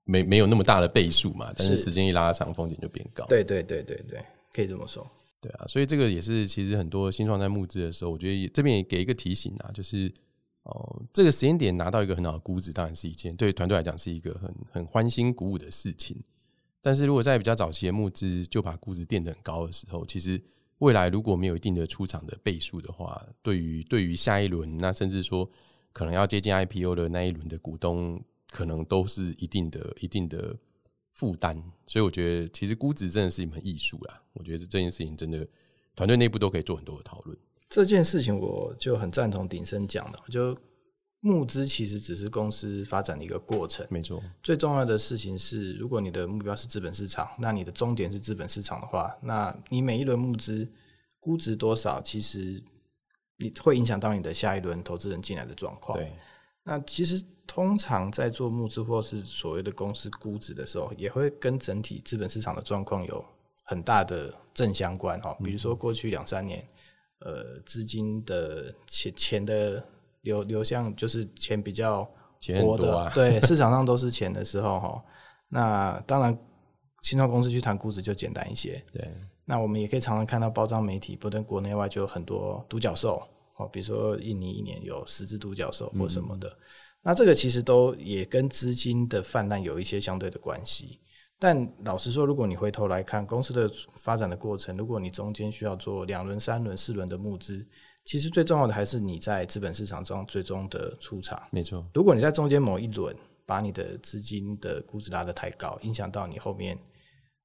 [0.08, 3.25] 没没有那么大的倍数嘛，但是时间一拉长，风险就变高。
[3.25, 4.23] 对对对对对，
[4.54, 5.04] 可以这么说。
[5.41, 10.13] 对啊，所以这个也是其实很多新创在募资的时候，我觉得这边也给一个提醒啊，就是
[10.62, 16.15] 哦，这个时间点拿到一个很好的估值，当然是一件对团队来讲是一个很很欢欣鼓舞的事情。
[16.84, 20.39] 但是如果在比较早期的募资就把估值垫得很高的时候，其实
[20.80, 25.50] 未来如果没有一定的出场的倍数的话，对于对于下一轮，那甚至说
[25.94, 28.24] 可能要接近 IPO 的那一轮的股东。
[28.52, 30.56] 可能都是一定的、一定的
[31.12, 34.22] 负担，所以我觉得其实估值真的是一门艺术啦。
[34.32, 35.46] 我觉得这件事情真的
[35.94, 37.38] 团队内部都可以做很多的讨论。
[37.68, 40.58] 这件事情我就很赞同鼎生讲的，就
[41.26, 44.22] 募资其实只是公司发展的一个过程，没错。
[44.44, 50.72] 最重要的事情是，如果你的目标是资本市场，那你的终点是资本市场的话，那你每一轮募资
[51.20, 52.64] 估值多少，其实
[53.38, 55.98] 你会影响到你的下一轮投资人进来的状况。
[55.98, 56.14] 对。
[56.64, 63.26] 那其实通常在做募资或是所谓的公司估值的时候，也会跟整体资本市场的状况有
[63.64, 65.36] 很大的正相关哈。
[65.44, 66.68] 比如说过去两三年，
[67.22, 69.84] 呃，资金的钱钱的
[70.26, 72.06] 流流向就是钱比较
[72.62, 75.04] 多的， 对，市场上都是钱的时候哈。
[75.48, 76.38] 那当然，
[77.04, 78.84] 新创公司去谈估值就简单一些。
[78.92, 79.08] 对，
[79.46, 83.22] 那我们也可以常常看到包装媒体，不论国内外就有很多独角兽。
[83.58, 86.52] 哦，比如说印尼一年有十只独角兽或什么的，
[87.02, 91.00] 那这个其实都也跟资金的泛滥有一些相对的关系。
[91.40, 97.66] 但老实说，如果你回头来看公司的发展的过程，如果你中间需要做两轮、三轮、四轮的募资，
[98.06, 101.41] 其实最重要的还是你在资本市场中最终的出场。
[101.52, 103.13] 没错，如果你在中间某一轮
[103.46, 106.80] 把你的资金的估值拉得太高，影响到你后面。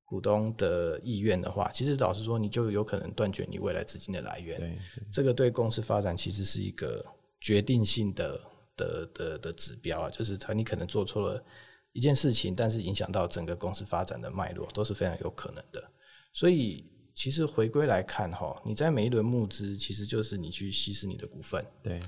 [0.04, 4.58] 股东的意愿的话，其实老实说，你就有可能断绝你未来资金的来源。
[4.58, 4.76] 对，
[5.12, 7.06] 这个对公司发展其实是一个
[7.40, 8.40] 决定性的
[8.76, 11.40] 的的的指标啊，就是他你可能做错了
[11.92, 15.80] 一件事情，但是影响到整个公司发展的脉络都是非常有可能的。
[16.34, 21.64] 所以，其实回归来看哈，你在每一轮募资，其实就是你去稀释你的股份。
[21.82, 22.00] 对，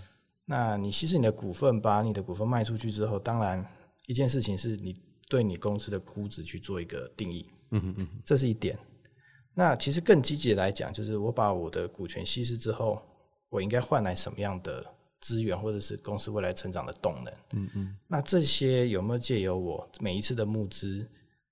[0.45, 3.65] 那你稀释你的股份，把你的股份卖出去之后，当然
[4.07, 4.97] 一件事情是你
[5.29, 7.47] 对你公司的估值去做一个定义。
[7.71, 8.79] 嗯嗯嗯，这是一点。
[9.55, 13.03] 那其实更积极来讲，就是我把我的股权稀释之后，
[13.51, 14.85] 我应该换来什么样的
[15.21, 17.35] 资源，或者是公司未来成长的动能？
[17.53, 17.97] 嗯嗯。
[18.09, 21.07] 那这些有没有借由我每一次的募资，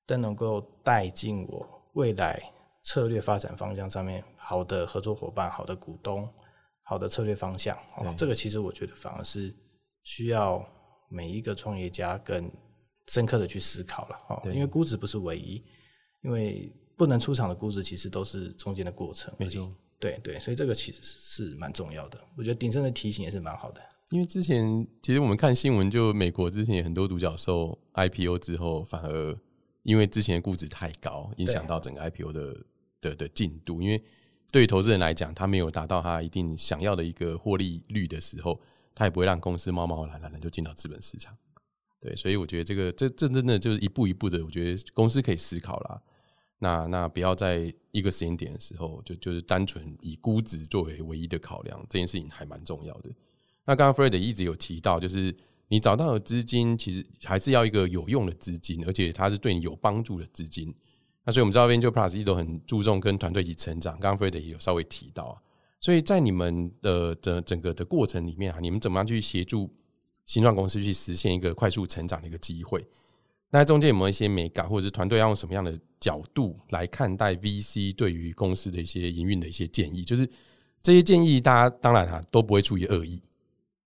[0.07, 2.43] 都能够带进我未来
[2.83, 6.29] 策略发展方向上面好的合作伙伴、好的股东、
[6.83, 7.77] 好的策略方向？
[7.97, 9.55] 哦，这个其实我觉得反而是
[10.03, 10.65] 需要
[11.09, 12.51] 每一个创业家更
[13.09, 14.17] 深刻的去思考了。
[14.29, 15.63] 哦，因为估值不是唯一。
[16.23, 19.33] 因为不能出场的估值，其实都是中间的过程。
[19.39, 22.23] 没错，对对，所以这个其实是蛮重要的。
[22.37, 23.81] 我觉得鼎盛的提醒也是蛮好的。
[24.11, 29.35] 因为之前其实我们看新闻，就美国之前有很多独角兽 IPO 之后，反而
[29.85, 32.55] 因为之前的估值太高，影响到整个 IPO 的
[33.01, 33.81] 的的进度。
[33.81, 34.03] 因为
[34.51, 38.61] 对于投资人来讲，他没有达到他一定想要的一个获利率的时候，
[38.95, 41.37] 他也不会让公司贸贸然然的就进到资本市场。
[42.01, 46.03] 对，所以我觉得这个这这真的就是一步一步的，我觉得公司可以思考啦。
[46.59, 53.11] 那那不要在一个时间点的时候，就就是单纯以估值作为唯一的考量，这件事情还蛮重要的。
[53.65, 55.35] 那刚刚 Fred 一直有提到，就是
[55.69, 60.75] 你找到的资金，其实还是要一个有用的资金，而且它是对你有帮助的资金。
[61.25, 63.99] 那所以我们知道 VEN 9 Plus 一直都很注重跟团队一起成长。
[63.99, 65.39] 刚刚 Fred 也有稍微提到啊，
[65.81, 69.71] 所以在你们的整整个的过程里面啊，你们怎么样去协助？
[70.27, 72.87] 新创公司去实现一个快速成长的一个机会，
[73.51, 80.05] 那中间有没有一些美感，或者是团队要用什么样的角度来看待 VC 对于公司的一些营运的一些建议？
[80.05, 80.31] 就是
[80.83, 83.21] 这些建议，大家当然啊都不会出于恶意，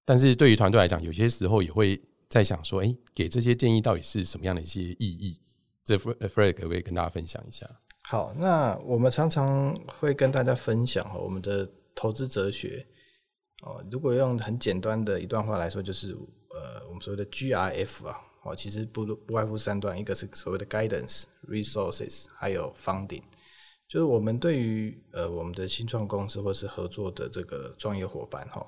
[0.05, 5.41] 但是对于团队来讲，有些时候也会在想说，哎，给这些建议到底是什么样的一些意义？
[5.85, 7.69] 这 Fred 可不可以跟大家分享一下？
[8.05, 12.87] 好，那我们常常会跟大家分享我们的投资哲学。
[13.63, 23.23] 哦，如果用很简单的一段话来说，就是呃，我们所谓的 GRF 啊，哦，其实不不外乎三段，一个是所谓的 guidance、resources，还有 funding。
[23.89, 28.67] 就是我们对于呃我们的新创公司或是合作的这个创业伙伴哈，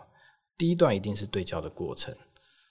[0.57, 2.14] 第一段一定是对焦的过程。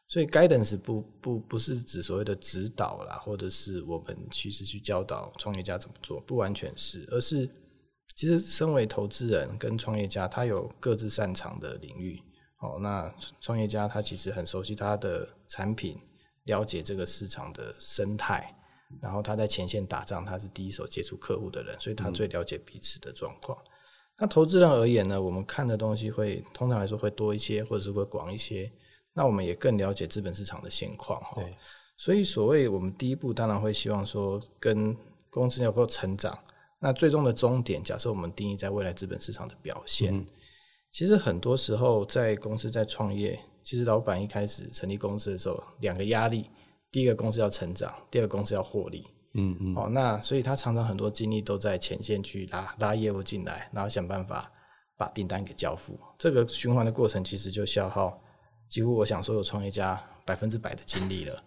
[0.07, 7.49] 所以 guidance 不不不是指所谓的指导啦，或者是我们其实去教导创业家怎么做，不完全是，而是
[8.15, 12.21] 其实身为投资人跟创业家，他有各自擅长的领域。
[12.61, 15.99] 哦，那创业家他其实很熟悉他的产品，
[16.43, 18.55] 了解这个市场的生态，
[19.01, 23.57] 然后他在前线打仗，他是第一手接触客户的人，所以他最了解彼此的状况。
[24.19, 28.71] 那投资人而言呢，我们看的东西会通常来说会多一些，或者是会广一些。
[29.15, 31.41] 那我们也更了解资本市场的现况哈。
[31.97, 34.95] 所以所谓我们第一步，当然会希望说跟
[35.29, 36.37] 公司能够成长。
[36.77, 40.23] 那最终的终点，假设我们定义在未来资本市场的表现。
[40.91, 46.49] 其实很多时候，在公司在创业，其实老板一开始成立公司的时候，两个压力：
[46.91, 49.07] 第一个公司要成长，第二个公司要获利。
[49.33, 49.75] 嗯嗯。
[49.75, 54.51] 哦，那所以他常常很多精力都在前线去拉拉业务进来，然后想办法
[54.97, 55.97] 把订单给交付。
[56.19, 58.21] 这个循环的过程，其实就消耗
[58.69, 61.43] 几乎我想所有创业家百分之百的经历了。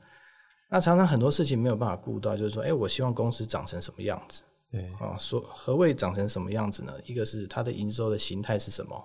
[0.70, 4.42] 那常常很多事情没有办法顾到，就是说，哎，我希望公司长成什么样子？
[4.70, 4.92] 对。
[5.00, 6.92] 啊，说何谓长成什么样子呢？
[7.06, 9.02] 一个是它的营收的形态是什么？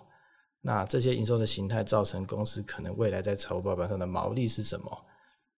[0.62, 5.06] 那这些营收的形态造成公司可能未来在财务报表上的毛利是什么？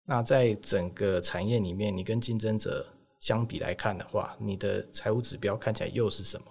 [0.07, 2.85] 那在整个产业里面，你跟竞争者
[3.19, 6.45] 相比来看的话，你的财务指标看起来又是什么？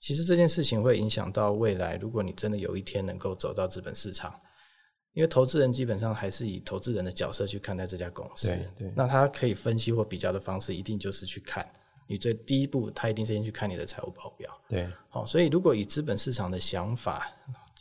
[0.00, 1.96] 其实这件事情会影响到未来。
[1.96, 4.32] 如果你真的有一天能够走到资本市场，
[5.14, 8.48] 因为投资人基本上还是以投资人的角色去看待这家公司。
[8.48, 8.92] 对对。
[8.96, 11.68] 那他可以分析或比较的方式，一定就是去看
[12.06, 14.50] 你最第一步，他一定先去看你的财务报表。
[14.68, 14.88] 对。
[15.08, 17.26] 好，所以如果以资本市场的想法。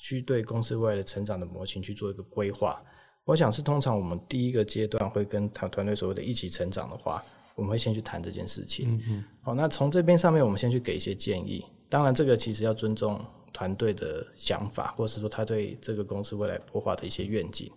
[0.03, 2.81] 去对公司未来的成长的模型去做一个规划，
[3.23, 8.95] 我想是通常我们第一个阶段会跟团团队所谓的一起成长的话，我们会先去谈这件事情。
[8.95, 9.23] 嗯嗯。
[9.43, 11.63] 好，那从这边上面，我们先去给一些建议。
[11.87, 17.71] 当然，这个其实要尊重团队的想法，或者是说他对这个公司未来规划的一些愿景。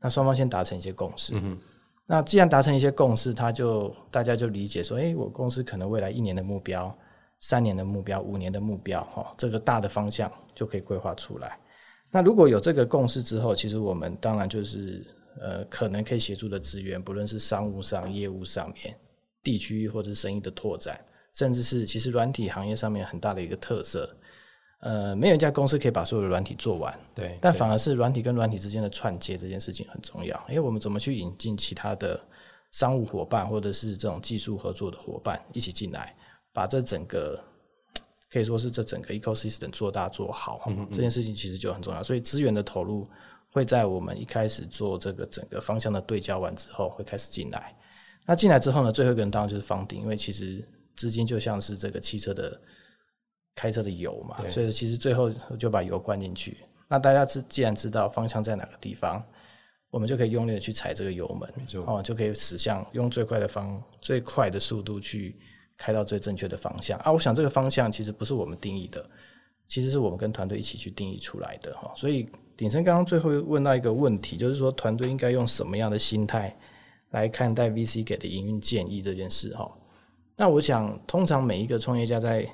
[0.00, 1.34] 那双方先达成一些共识。
[1.36, 1.58] 嗯
[2.06, 6.94] 那既然达成一些共识，他就大家就理解说，哎，我公司可能未来一年的目标、
[7.40, 11.58] 三年的目标、五年的目标，哈，这个大的方向就可以规划出来。
[12.10, 15.02] 那如果有这个共识之后，其实我们当然就是
[15.40, 18.94] 呃，可能可以协助的资源，不论是商务上、业务上面、
[19.42, 24.14] 地区或者生意的拓展，甚至是其实软体行业上面很大的一个特色，
[24.84, 30.38] 呃，没有一家公司可以把所有的软体做完，对，但反而是软体跟软体之间的串接这件事情很重要。
[30.48, 32.20] 因为我们怎么去引进其他的
[32.70, 36.14] 商务伙伴，或者是这种技术合作的伙伴一起进来，
[36.52, 37.42] 把这整个。
[38.30, 42.02] 可以说是这整个 ecosystem 做大做好，这件事情其实就很重要。
[42.02, 43.08] 所以资源的投入
[43.52, 47.72] 会在我们一开始做这个整个方向的对焦完之后，会开始进来。
[48.26, 50.66] 那进来之后呢，最后一个人当然就是房顶，因为其实
[50.96, 52.60] 资金就像是这个汽车的
[53.54, 56.58] 开车的油嘛，所以其实最后就把油灌进去。
[56.88, 59.24] 那大家知既然知道方向在哪个地方，
[59.90, 61.52] 我们就可以用力的去踩这个油门，
[61.86, 65.36] 哦，就可以驶向用最快的方最快的速度去。
[65.76, 67.10] 开到最正确的方向啊！
[67.10, 69.04] 我想这个方向其实不是我们定义的，
[69.66, 71.92] 其实是我们跟团队一起去定义出来的哈。
[71.96, 76.56] 所以鼎生刚刚最后问到一个问题，就是说团队应该用什么样的心态
[77.10, 79.68] 来看待 VC 给的营运建议这件事哈？
[80.36, 82.48] 那我想，通常每一个创业家在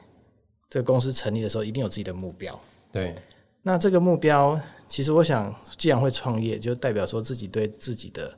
[0.71, 2.59] 这个公司成立的时候，一定有自己的目标。
[2.91, 3.15] 对。
[3.63, 8.33] 那这个目标，其实我想，既然会创业，就代表说自己对自己的。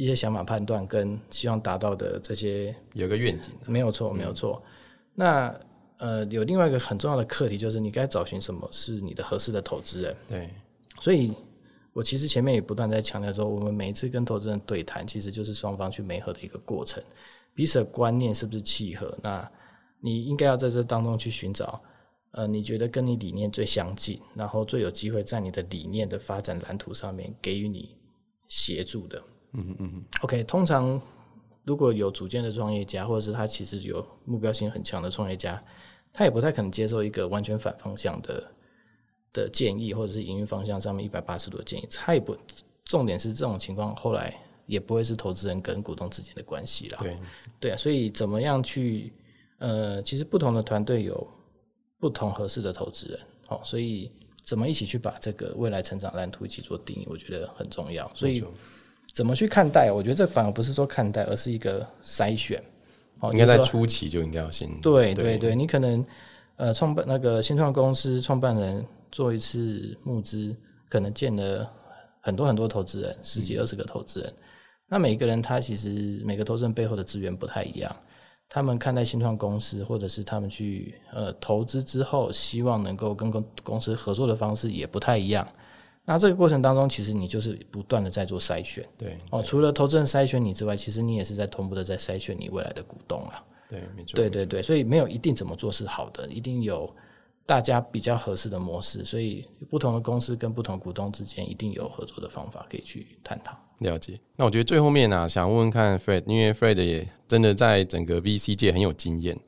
[0.00, 4.62] 一些想法判断跟希望达到的这些有个愿景，没有错，没有错。
[5.12, 5.52] 那
[5.96, 10.16] 呃，有另外一个很重要的课题，就是你该找寻什么是你的合适的投资人。
[10.28, 10.48] 对，
[11.00, 11.34] 所以
[11.92, 17.02] 我其实前面也不断在强调说，我们每一次跟投资人对谈，其实就是双方去媒合的一个过程，
[17.52, 19.12] 彼此的观念是不是契合？
[19.20, 19.50] 那
[20.00, 21.80] 你应该要在这当中去寻找，
[22.32, 27.96] 呃，你觉得跟你理念最相近，然后最有机会在你的理念的发展蓝图上面给予你
[28.48, 29.22] 协助的。
[29.52, 31.00] 嗯嗯嗯 OK，通常
[31.64, 35.62] 如果有主见的创业家，或者是他其实有目标性很强的创业家，
[36.12, 38.52] 他也不太可能接受一个完全反方向的
[39.32, 41.88] 的建议，或者是营运方向上面一百八十度的建议。
[41.90, 42.36] 他也不，
[42.84, 44.34] 重点是这种情况后来
[44.66, 46.98] 也不会是投资人跟股东之间的关系了。
[47.00, 47.16] 对
[47.58, 49.12] 对啊，所以怎么样去
[49.58, 51.26] 呃，其实不同的团队有
[51.98, 54.10] 不同合适的投资人，好，所以
[54.44, 58.10] 怎么一起去把这个未来成长蓝图一起做定义，我觉得很重要。
[58.14, 58.42] 所以。
[59.14, 59.90] 怎么去看待？
[59.90, 62.62] 我觉得这反而不是说看待，而是一个筛选。
[63.20, 66.04] 哦，应该在初期就应该要先对对对，你可能
[66.56, 70.54] 呃创办那个新创公司创办人做一次募资，
[70.90, 71.68] 可能见了
[72.20, 74.32] 很多很多投资人，十几二十个投资人。
[74.86, 77.96] 那每一个人他其实每个投资人背后的资源不太一样，
[78.48, 85.46] 他们看待新创公司，或者是他们去呃投资之后，希望能够跟公公司合作的方式也不太一样。
[86.06, 88.82] 那这个过程当中，其实你就是不断的在做筛选。
[88.96, 93.44] 对哦，除了投资人筛选你之外，其实你也是在同步的在筛选你未来的股东啊。
[93.68, 94.16] 对，没错。
[94.16, 96.90] 对对对，所以没有一定怎么做是好的，一定有
[97.44, 99.04] 大家比较合适的模式。
[99.04, 103.54] 所以不同的公司跟不同股东之间一定有合作的方法可以去探讨。
[103.78, 104.18] 了解。
[104.36, 109.38] 那我觉得最后面呢，想问问看 Fred，因为 Fred 也真的在整个 VC 界很有经验。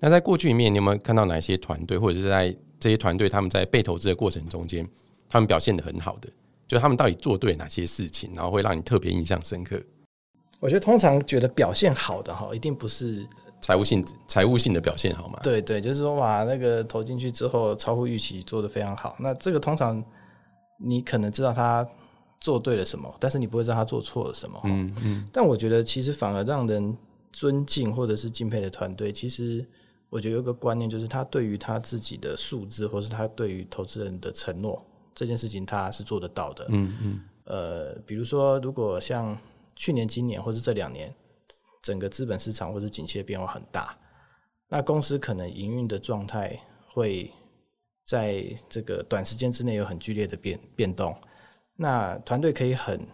[0.00, 4.86] 那在过去里面，你有没有看到哪些团队，或者是在这些团队他们在被投资的过程中间，
[5.28, 6.28] 他们表现的很好的？
[6.68, 9.80] 就他们到底做对哪些事情，然后会让你特别印象深刻？
[10.60, 13.26] 我觉得通常觉得表现好的哈，一定不是
[13.60, 15.38] 财务性财务性的表现好吗？
[15.42, 19.16] 对对，就是说哇，那个投进去之后超乎预期，做的非常好。
[19.18, 20.02] 那这个通常
[20.78, 21.86] 你可能知道他
[22.40, 24.60] 做对了什么，但是你不会知道他做错了什么。
[24.64, 25.28] 嗯嗯。
[25.32, 26.96] 但我觉得其实反而让人
[27.32, 29.66] 尊敬或者是敬佩的团队，其实
[30.08, 34.84] 我觉得有个观念，就是他对于他自己的数字，或是他对于投资人的承诺。
[35.14, 39.34] 这件事情他是做得到的，嗯嗯，呃，比如说，如果像
[39.74, 41.14] 去年、今年或是这两年，
[41.82, 43.96] 整个资本市场或是景气的变化很大，
[44.68, 46.60] 那公司可能营运的状态
[46.92, 47.32] 会
[48.04, 51.16] 在这个短时间之内有很剧烈的变变动，
[51.76, 53.06] 那团队可以很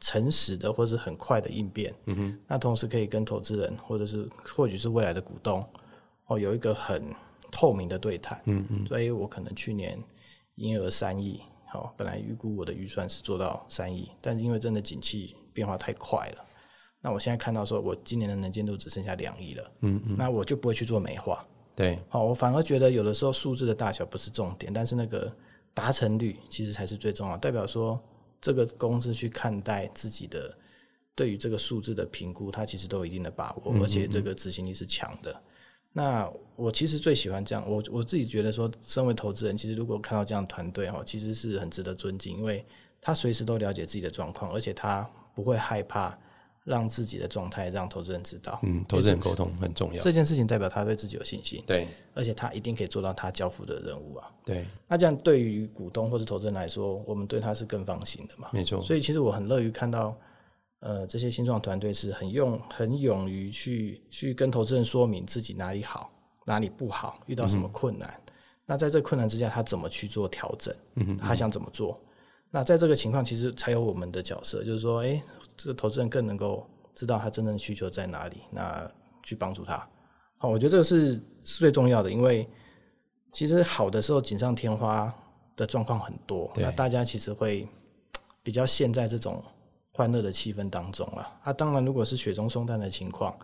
[0.00, 5.64] 诚实的或是很快的应变，嗯哼，那同时可以跟投资人或者是或许是未来的股东
[6.26, 7.14] 哦有一个很
[7.50, 9.98] 透明的对谈，嗯嗯，所以我可能去年。
[10.60, 16.44] 营业额三亿，好，本来预估我的预算是做到三亿，但是因为真的景气变化太快了，
[17.00, 25.32] 那我现在看到说我今年的能见度只剩下两亿了，嗯嗯，那我就不会去做美化，对，好，我反而觉得有的时候数字的大小不是重点，但是那个
[25.78, 28.02] 达成率其实才是最重要，代表说
[28.40, 30.52] 这个公司去看待自己的
[31.14, 35.40] 对于这个数字的评估，它其实都有一定的把握，而且这个执行力是强的。
[35.92, 42.66] 那我其实最喜欢这样，我我自己觉得说，身为投资人，其实如果看到这样团队哈，其实是很值得尊敬，因为
[43.00, 46.18] 他随时都了解自己的状况，而且他不会害怕
[46.68, 48.60] 让自己的状态让投资人知道。
[48.62, 50.02] 嗯，投资人沟通很重要。
[50.02, 54.30] 这件事情代表他对自己有信心，对，而且他一定可以做到他交付的任务啊。
[54.44, 58.50] 对，那这样对于股东或者投资人来说，我们对他是更放心的嘛？
[58.52, 58.82] 没错。
[58.82, 60.14] 所以其实我很乐于看到。
[60.80, 66.08] 呃，这些新创团队是很用、很勇于去去跟投资人说明自己哪里好、
[66.44, 68.14] 哪里不好，遇到什么困难。
[68.64, 70.72] 那在这困难之下，他怎么去做调整？
[71.18, 72.00] 他想怎么做？
[72.50, 75.22] 那在这个情况，其实才有我们的角色，就是说，哎，
[75.56, 78.90] 这个投资人更能够知道他真正的需求在哪里，那
[79.22, 79.86] 去帮助他。
[80.36, 82.48] 好，我觉得这个是是最重要的，因为
[83.32, 85.12] 其实好的时候锦上添花
[85.56, 87.68] 的状况很多，那大家其实会
[88.42, 89.42] 比较陷在这种。
[89.90, 93.36] 欢乐的气氛当中啊，啊，当然，如果是雪中送炭的情况，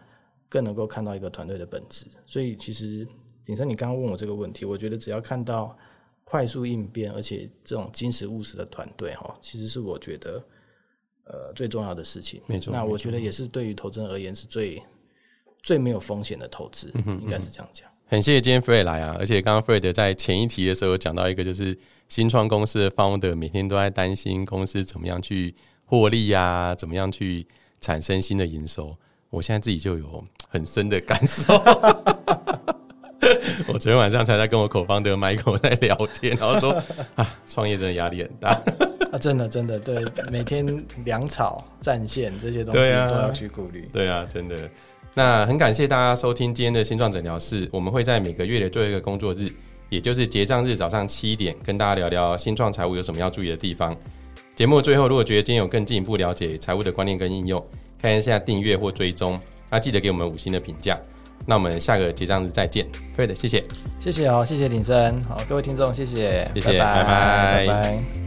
[0.49, 2.07] 更能够看到一个团队的本质。
[2.27, 3.05] 所以，其实
[3.45, 5.77] 鼎生，你刚刚问我这个问题，我觉得只要看到
[6.25, 10.43] 快速应变，而且这种金石务实的团队，哈，其实是我觉得
[11.25, 12.41] 呃最重要的事情。
[12.47, 14.83] 没错，那我觉得也是对于投资人而言是最
[15.63, 17.89] 最没有风险的投资，应该是这样讲。
[18.07, 25.55] 很谢谢今天 Fred 来啊，而且刚刚 Fred 在前一题的时候讲到一个，就是新创公司的 founder 每天都在担心公司怎么样去。
[25.87, 27.47] 获利呀，怎么样去
[27.79, 28.97] 产生新的营收？
[29.29, 31.53] 我现在自己就有很深的感受。
[33.67, 36.73] 我昨天晚上才在跟我口方的 Michael 在聊天，然后说
[37.15, 38.51] 啊，创业真的压力很大
[39.11, 43.89] 啊，真的真的对，每天粮草战线这些东西都要去顾虑。
[43.93, 44.57] 对啊，真的。
[45.15, 49.49] 那很感谢大家收听今天的新创诊疗室，我们会在每个月的最后一个工作日，
[49.89, 53.97] 也就是结账日早上七点，跟大家聊聊新创财务有什么要注意的地方。
[54.55, 57.65] 节目最后，如果觉得今天有更进一步了解财务的观念跟应用，
[58.01, 59.41] 看一下订阅或追踪，
[59.71, 60.99] 那记得给我们五星的评价。
[61.47, 63.63] 那我们下个结账日再见，Fred，谢谢，
[64.01, 68.24] 谢谢哦，谢谢鼎生，好，各位听众，谢谢，谢谢，拜拜，拜拜。